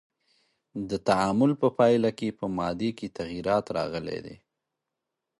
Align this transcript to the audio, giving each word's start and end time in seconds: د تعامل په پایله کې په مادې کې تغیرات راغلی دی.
د 0.89 0.91
تعامل 1.07 1.51
په 1.61 1.67
پایله 1.77 2.09
کې 2.19 2.29
په 2.39 2.45
مادې 2.57 2.91
کې 2.97 3.15
تغیرات 3.17 3.65
راغلی 3.77 4.19
دی. 4.25 4.35